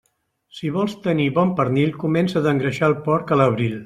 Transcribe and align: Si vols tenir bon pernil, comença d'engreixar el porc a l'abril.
Si 0.59 0.71
vols 0.77 0.95
tenir 1.03 1.27
bon 1.35 1.51
pernil, 1.59 1.93
comença 2.05 2.43
d'engreixar 2.47 2.89
el 2.93 2.97
porc 3.09 3.35
a 3.37 3.43
l'abril. 3.43 3.77